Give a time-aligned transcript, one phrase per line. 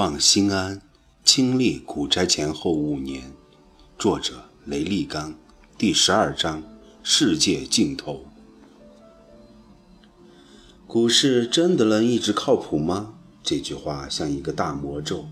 [0.00, 0.80] 望心安，
[1.26, 3.34] 亲历股灾前后五年。
[3.98, 5.34] 作者：雷立刚。
[5.76, 6.62] 第十二章：
[7.02, 8.24] 世界尽头。
[10.86, 13.12] 股市真的能一直靠谱吗？
[13.42, 15.26] 这句话像一个大魔咒。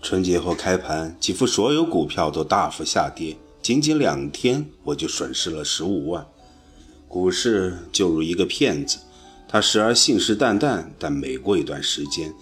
[0.00, 6.24] 春节后开盘，几乎所有股票都大幅下跌，仅仅两天我就损失了十五万。
[7.08, 8.98] 股市就如一个骗子，
[9.48, 12.32] 他时而信誓旦旦，但每过一段时间，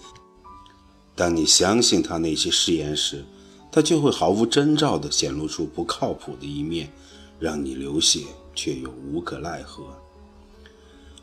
[1.19, 3.25] 当你相信他那些誓言时，
[3.69, 6.89] 他就会毫无征兆地显露出不靠谱的一面，
[7.37, 8.21] 让你流血
[8.55, 9.83] 却又无可奈何。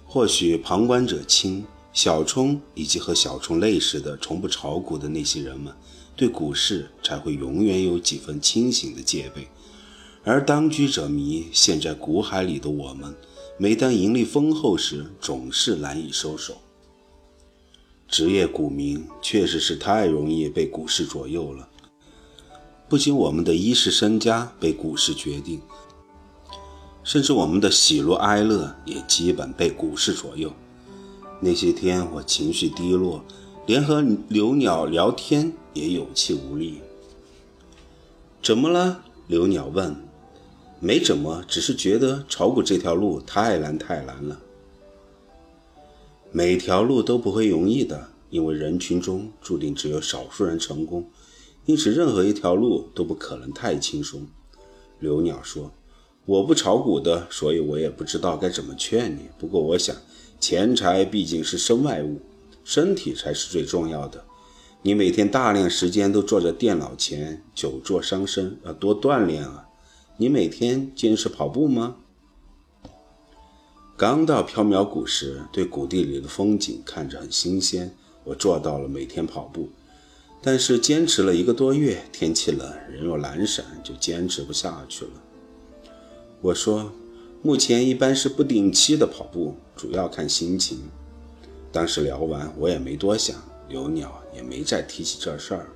[0.04, 1.64] 或许旁观者清，
[1.94, 5.74] 小冲以及和小冲类似的从不炒股的那些人们，
[6.14, 9.44] 对股市才会永远有几分清醒的戒备；
[10.24, 13.14] 而当局者迷，陷在股海里的我们，
[13.56, 16.58] 每当盈利丰厚时，总是难以收手。
[18.08, 21.68] 职业股民确实是太容易被股市左右了。
[22.88, 25.60] 不仅我们的衣食身家被股市决定，
[27.02, 30.52] 甚至我们的喜怒哀乐也基本被股市左右。
[31.40, 33.24] 那些天我情绪低落，
[33.66, 36.80] 连和刘鸟聊天也有气无力。
[38.40, 39.02] 怎么了？
[39.26, 39.96] 刘鸟问。
[40.78, 44.38] 没怎么，只是觉得炒股这条路太难太难了。
[46.32, 51.08] 每条路都不会容易的，因为人群中注定只有少数人成功。
[51.64, 54.26] 因此，任何一条路都不可能太轻松。
[55.00, 55.72] 刘鸟说
[56.26, 59.22] ：“我不炒股的，所以我也不知道该怎么劝你。
[59.38, 59.96] 不过，我想，
[60.38, 62.20] 钱财毕竟是身外物，
[62.64, 64.24] 身体才是最重要的。
[64.82, 69.66] 你每天大量时间都坐在电脑前，久坐伤身，要多锻炼啊！
[70.18, 71.96] 你每天坚持跑步吗？”
[73.98, 79.70] 刚到缥缈谷时，对谷地里的风景看着很新鲜，我做到了每天跑步。
[80.42, 85.12] 但是坚持了一个多月，天气冷，人又懒散，就坚持不下去了。
[86.42, 86.92] 我说，
[87.40, 90.78] 目前一般是不定期的跑步，主要看心情。
[91.72, 93.34] 当时聊完，我也没多想，
[93.66, 95.68] 刘鸟也没再提起这事儿。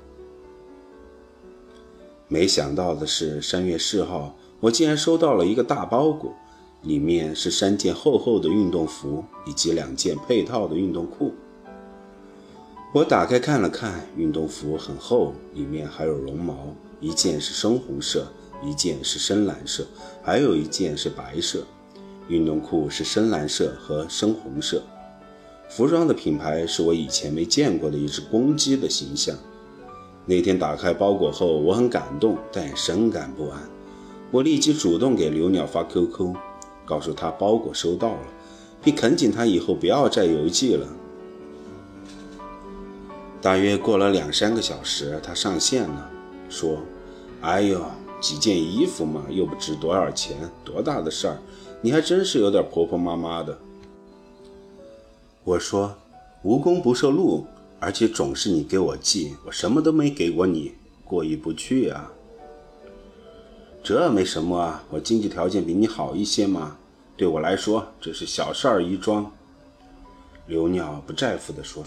[2.29, 6.35] 没想到的是，三月四号，我竟然收到了一个大包裹，
[6.83, 11.33] 里面是三件厚厚的运动服以及两件配套的运动裤。
[12.93, 18.27] 我打开看了看，运动服很厚，里面还有绒毛，一件是深红色，
[18.65, 19.87] 一件是深蓝色，
[20.23, 21.65] 还有一件是白色。
[22.29, 24.83] 运动裤是深蓝色和深红色。
[25.69, 29.37] 服装的品牌是我以前没见过的一只公鸡的形象。
[30.27, 33.61] 那天打开包裹后，我很感动，但也深感不安。
[34.33, 36.35] 我立即主动给刘鸟发 QQ，
[36.91, 38.23] 告诉他包裹收到了，
[38.83, 40.85] 并恳请他以后不要再邮寄了。
[43.41, 46.11] 大约过了两三个小时，他上线了，
[46.49, 46.79] 说
[47.43, 47.81] ：“哎呦，
[48.21, 51.39] 几件衣服嘛，又不值多少钱，多大的事儿？
[51.81, 53.57] 你还真是有点婆婆妈妈的。”
[55.45, 55.95] 我说
[56.43, 57.47] ：“无功不受禄，
[57.79, 60.73] 而且总是你给我寄，我什么都没给过你，
[61.05, 62.11] 过意不去啊。”
[63.83, 66.77] 这没什么啊，我经济条件比你好一些嘛，
[67.21, 69.31] 对我来说这是小事儿一桩。”
[70.49, 71.85] 刘鸟不在乎地说。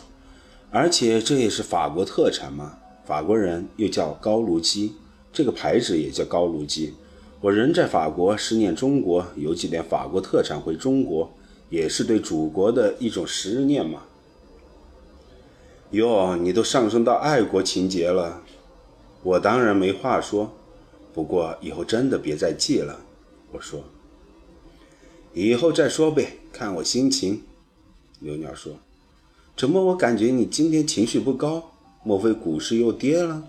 [0.69, 4.93] 而且这也是法国特产嘛，法国人又叫高卢鸡，
[5.31, 6.93] 这个牌子也叫高卢鸡。
[7.41, 11.31] 我人在法国，思念中国，邮几点法国特产回中国，
[11.71, 14.03] 也是对祖国的一种思念嘛。
[15.89, 18.43] 哟，你都上升到爱国情节了，
[19.23, 20.53] 我当然没话说。
[21.11, 22.99] 不过以后真的别再寄了，
[23.51, 23.83] 我说。
[25.33, 27.41] 以后再说呗，看我心情。
[28.19, 28.73] 刘鸟说。
[29.57, 29.83] 怎么？
[29.83, 31.71] 我感觉你今天情绪不高，
[32.03, 33.43] 莫非股市又跌了？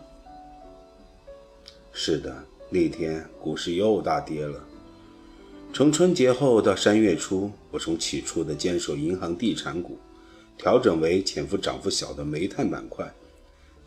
[1.93, 4.65] 是的，那天股市又大跌了。
[5.73, 9.99] 从春节后到三月初，我从起初的坚守银行、地产股，
[10.57, 13.13] 调整为潜伏涨幅小的煤炭板块，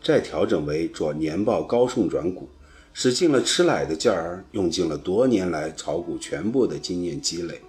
[0.02, 2.48] 再调整为做年报高送转股，
[2.92, 7.60] 使尽了吃奶的劲儿，用尽了多年来炒股全部的经验积累，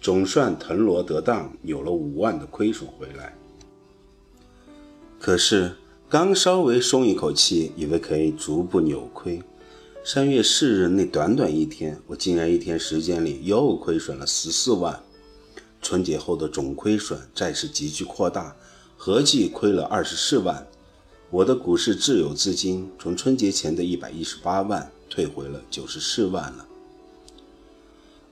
[0.00, 3.36] 总算腾挪得当，有了五万的亏损回来。
[5.18, 5.76] 可是
[6.08, 9.42] 刚稍微松一口气，以为可以逐步扭亏，
[10.02, 15.02] 三月四日那短短一天，我竟然一天时间里又亏损了十四万。
[15.82, 18.56] 春节后的总亏损再次急剧扩大，
[18.96, 20.66] 合计亏了二十四万。
[21.30, 26.66] 我的股市自有资金从春节前的一百一十八万退回了九十四万了。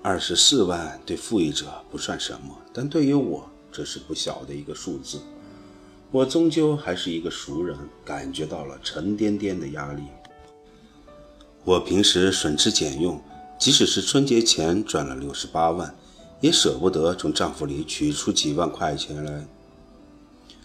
[0.01, 5.21] 二十四万对富裕者不算什么，但对于我，这是不小的一个数字。
[6.11, 10.03] 我终究还是一个熟人，感觉到了沉甸甸的压力。
[11.65, 13.21] 我平时省吃俭用，
[13.59, 15.95] 即使是春节前赚了六十八万，
[16.41, 19.45] 也舍不得从账户里取出几万块钱来，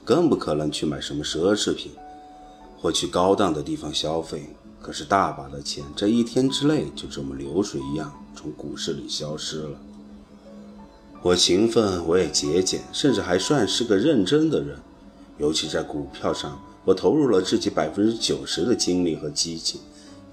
[0.06, 1.92] 更不可能去买什么奢侈品，
[2.80, 4.56] 或去高档的地方消费。
[4.84, 9.80] 可是大把的钱，这一天之内就这么流水一样从股市里消失了。
[11.22, 14.78] 我勤奋，我也节俭，甚至还算是个认真的人。
[15.38, 19.80] 尤其在股票上，我投入了自己百分之九十的精力和激情，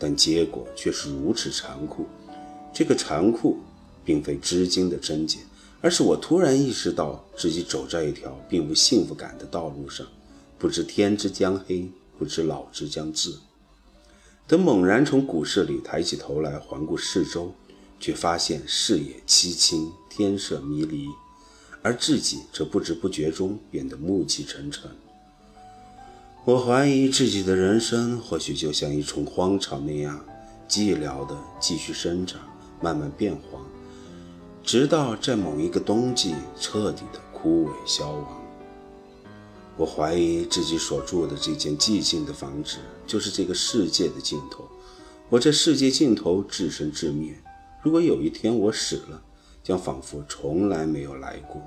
[0.00, 2.05] 但结果却是如此残酷。
[2.73, 3.56] 这个残酷，
[4.05, 5.43] 并非资金的增减，
[5.81, 10.05] 而是我突然意识到自己走在一条并无幸福感的道路上。
[10.58, 11.88] 不知天之将黑，
[12.19, 13.32] 不知老之将至。
[14.50, 17.55] 等猛然从股市里抬起头来，环顾四周，
[18.00, 21.06] 却发现视野凄清，天色迷离，
[21.82, 24.91] 而自己则不知不觉中变得暮气沉沉。
[26.44, 30.20] 我怀疑自己的人生或许就像一丛荒草那样，
[30.69, 32.41] 寂寥地继续生长，
[32.82, 33.64] 慢慢变黄，
[34.64, 38.40] 直到在某一个冬季彻底的枯萎消亡。
[39.81, 44.69] 我怀疑自己所住的这间寂静的房子，就是这个世界的尽头。
[45.31, 47.35] 我在世界尽头自生自灭。
[47.82, 49.23] 如果有一天我死了，
[49.65, 51.62] 将仿佛从来没有来过。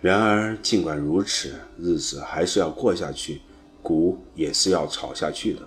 [0.00, 3.42] 然而，尽管如此，日子还是要过下去，
[3.80, 5.60] 股也是要炒下去的。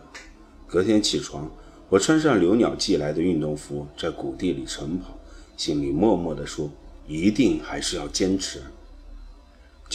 [0.68, 1.50] 隔天起床，
[1.88, 5.18] 我穿上留鸟寄来的运动服，在谷地里晨跑，
[5.56, 6.70] 心里默默地说：
[7.08, 8.62] 一定还是要坚持。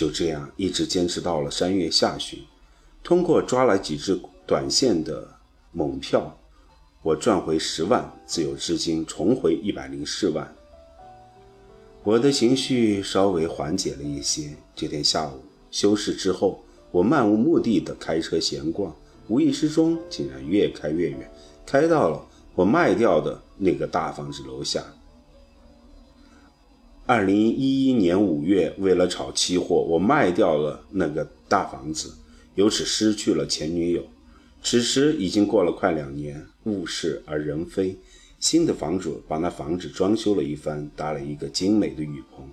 [0.01, 2.39] 就这样一直坚持到了三月下旬，
[3.05, 5.29] 通过抓了几只短线的
[5.73, 6.39] 猛票，
[7.03, 10.51] 我赚回十万，自有资金重回一百零四万。
[12.03, 14.57] 我的情绪稍微缓解了一些。
[14.75, 18.97] 这天下午休市之后，我漫无目的的开车闲逛，
[19.29, 21.31] 无意之中竟然越开越远，
[21.67, 24.83] 开到了我卖掉的那个大房子楼下。
[27.11, 32.15] 二零一一年五月，为了炒期货，我卖掉了那个大房子，
[32.55, 34.05] 由此失去了前女友。
[34.63, 37.99] 此时已经过了快两年，物是而人非，
[38.39, 42.49] 新的房主把那房子装修了一番，搭了一个精美的雨棚。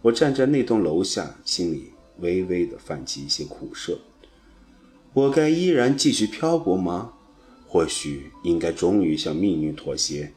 [0.00, 3.96] 我站在那栋楼下，心里微微的泛起一些苦涩。
[5.12, 7.12] 我该依然继续漂泊吗？
[7.68, 10.32] 或许应该终于向命运妥协，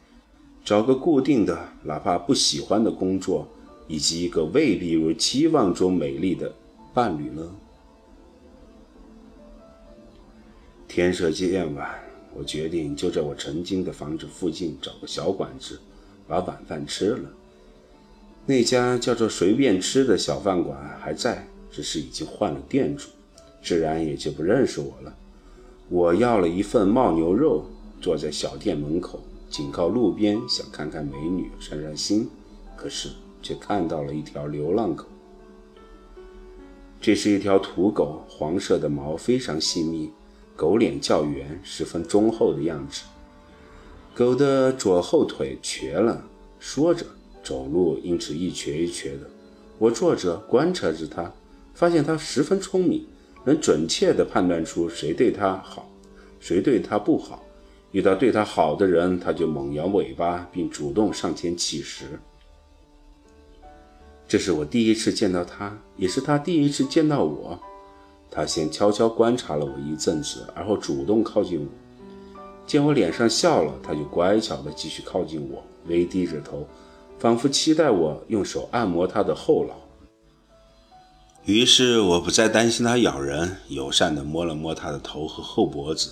[0.63, 3.47] 找个固定的，哪怕不喜欢的工作。
[3.87, 6.53] 以及一个未必如期望中美丽的
[6.93, 7.55] 伴侣呢？
[10.87, 11.93] 天色渐晚，
[12.33, 15.79] 我决定就在我曾经的房子附近找个小馆子，
[16.27, 17.29] 把晚饭吃了。
[18.45, 23.09] 那家叫做“随便吃”的小饭馆还在，只是已经换了店主，
[23.61, 25.13] 自然也就不认识我了。
[25.89, 27.65] 我要了一份牦牛肉，
[27.99, 32.29] 坐在小店门口，紧靠路边，想看看美女，散散心。
[32.77, 33.09] 可是。
[33.45, 35.05] 却看到了一条流浪狗。
[36.99, 40.09] 这是一条土狗，黄色的毛非常细密，
[40.55, 43.03] 狗脸较圆，十分忠厚的样子。
[44.15, 46.25] 狗的左后腿瘸了，
[46.57, 47.05] 说着
[47.43, 49.29] 走路因此一瘸一瘸的。
[49.77, 51.31] 我坐着观察着它，
[51.75, 53.05] 发现它十分聪明，
[53.43, 55.87] 能准确地判断出谁对它好，
[56.39, 57.43] 谁对它不好。
[57.91, 62.19] 遇到对它好的人，它就猛摇尾巴，并主动上前乞食。
[64.27, 67.59] 这是我第一次见到他，也是他第一次见到我。
[68.31, 71.67] 他先悄悄观察了我一阵子，而后主动靠近我。
[72.65, 76.67] 见我脸上笑了，他就乖巧地继续靠近我，微低着头，
[77.19, 79.75] 仿佛期待我用手按摩他的后脑。
[81.45, 86.11] 于是我不再担心他咬人，友善地摸了摸他的头和后脖子。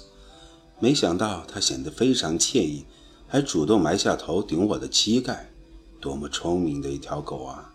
[0.80, 2.86] 没想到他显得非常惬意，
[3.28, 5.50] 还主动埋下头顶我的膝盖。
[6.00, 7.73] 多么聪明的一条狗啊！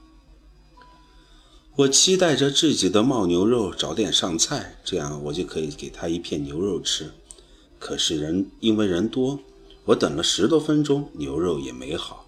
[1.78, 7.12] 我期待着自己的牦牛肉早点上菜，这样我就可以给他一片牛肉吃。
[7.78, 9.38] 可是人因为人多，
[9.84, 12.26] 我等了十多分钟，牛肉也没好。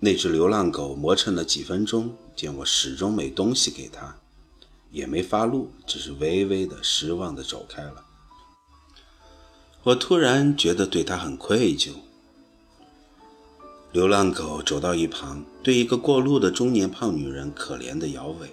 [0.00, 4.16] 那只流浪狗磨蹭了几分钟，见我始终没东西给它，
[4.90, 8.06] 也没发怒，只是微微的失望的走开了。
[9.82, 11.90] 我突然觉得对它很愧疚。
[13.94, 18.48] 流浪狗走到一旁，对一个过路的中年胖女人可怜的摇尾。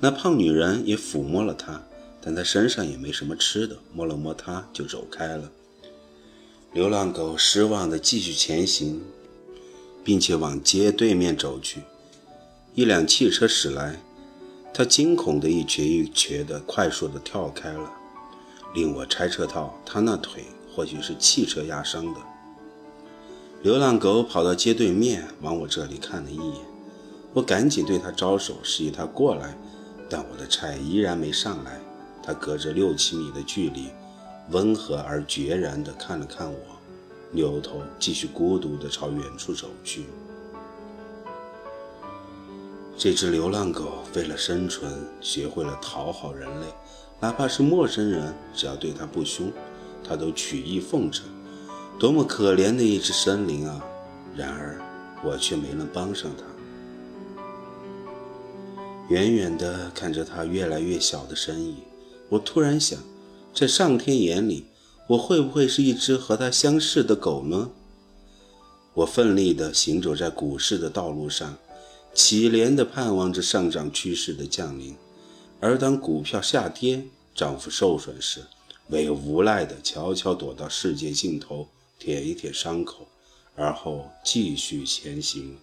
[0.00, 1.82] 那胖女人也抚摸了它，
[2.22, 5.50] 但它身上也没什么吃的，摸了摸它就走开了。
[6.72, 9.02] 流浪狗失望地继续前行，
[10.02, 11.82] 并且往街对面走去。
[12.74, 14.00] 一辆汽车驶来，
[14.72, 17.92] 他惊恐的一瘸一瘸的快速的跳开了。
[18.74, 22.20] 令我猜测到，他那腿或许是汽车压伤的。
[23.66, 26.64] 流浪狗跑到街对面，往我这里看了一眼，
[27.32, 29.58] 我赶紧对他招手，示意他过来，
[30.08, 31.80] 但我的菜依然没上来。
[32.22, 33.88] 它隔着六七米的距离，
[34.50, 36.58] 温和而决然地看了看我，
[37.32, 40.04] 扭头继续孤独地朝远处走去。
[42.96, 46.66] 这只流浪狗为了生存，学会了讨好人类，
[47.18, 49.50] 哪怕是陌生人，只要对它不凶，
[50.08, 51.26] 它都曲意奉承。
[51.98, 53.82] 多么可怜的一只生灵啊！
[54.36, 54.78] 然而，
[55.24, 56.44] 我却没能帮上它。
[59.08, 61.76] 远远地看着它越来越小的身影，
[62.28, 62.98] 我突然想，
[63.54, 64.66] 在上天眼里，
[65.08, 67.70] 我会不会是一只和它相似的狗呢？
[68.92, 71.56] 我奋力地行走在股市的道路上。
[72.12, 74.96] 乞怜地盼望着上涨趋势的降临，
[75.60, 78.40] 而当股票下跌、丈夫受损时，
[78.88, 83.06] 唯有无奈地悄悄躲到世界尽头，舔一舔伤口，
[83.54, 85.58] 而后继续前行。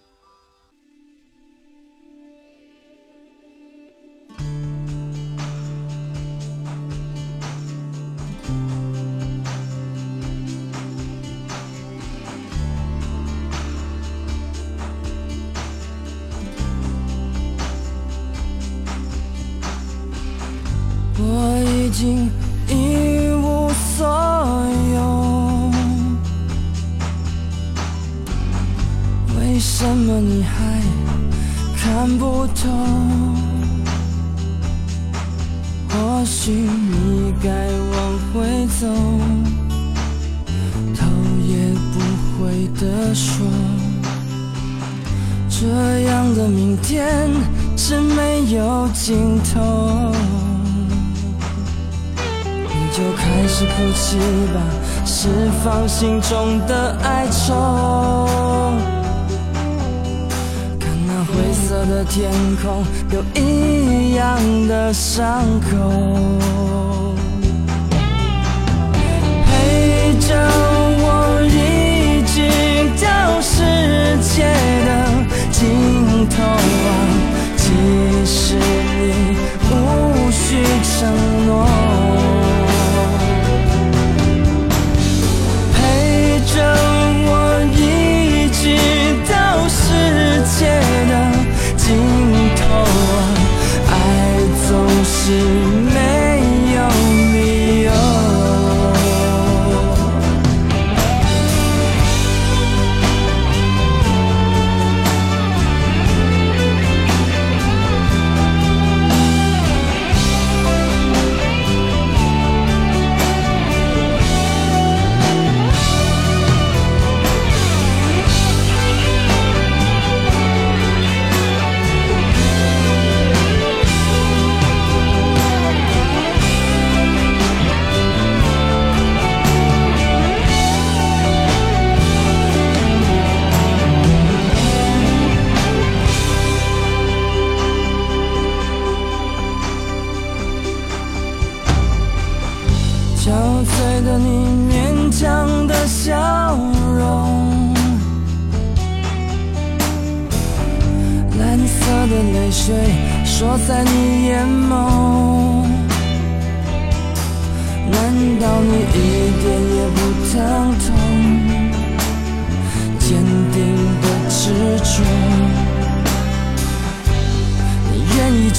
[36.24, 38.86] 许你该往回走，
[40.96, 41.06] 头
[41.46, 41.52] 也
[41.92, 42.00] 不
[42.38, 43.46] 回地说，
[45.48, 45.66] 这
[46.08, 47.28] 样的明天
[47.76, 50.12] 是没有尽头。
[52.16, 54.16] 你就开始哭泣
[54.52, 54.60] 吧，
[55.04, 55.28] 释
[55.62, 57.54] 放心中的哀愁。
[61.36, 62.30] 灰色的天
[62.62, 64.38] 空，有一样
[64.68, 66.93] 的伤口。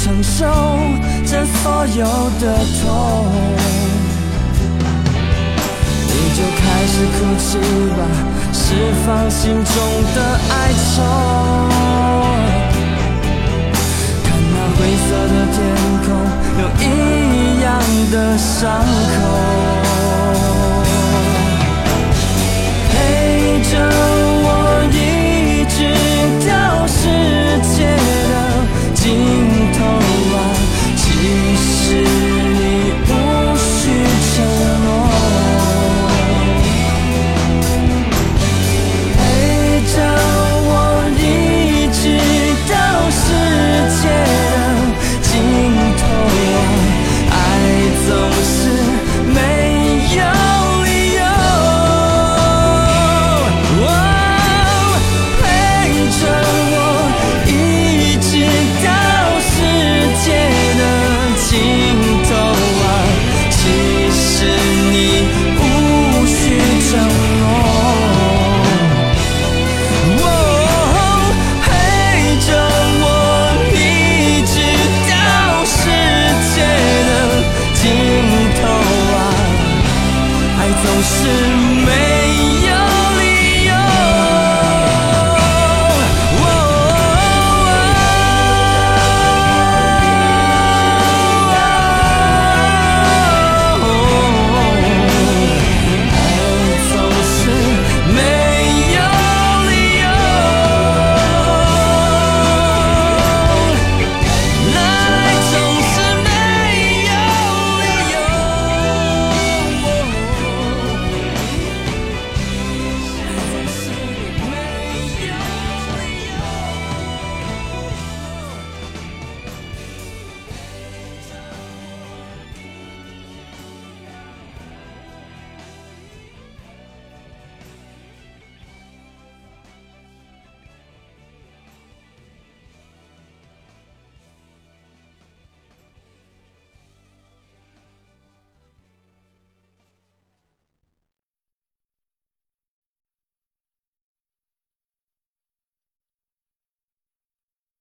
[0.05, 0.45] 承受
[1.25, 2.05] 这所有
[2.39, 2.85] 的痛？
[6.07, 7.57] 你就开始哭泣
[7.97, 7.99] 吧，
[8.53, 8.61] 释
[9.03, 9.73] 放心中
[10.13, 10.17] 的
[10.51, 10.53] 哀
[10.93, 11.01] 愁。
[14.23, 15.57] 看那灰色的天
[16.05, 16.07] 空，
[16.61, 16.85] 有一
[17.63, 17.65] 样
[18.11, 19.17] 的伤口，